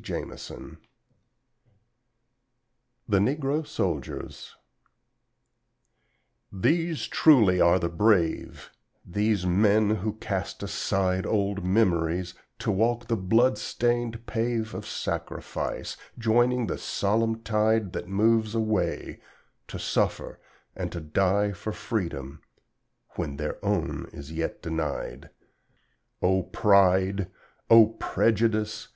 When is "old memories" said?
11.26-12.32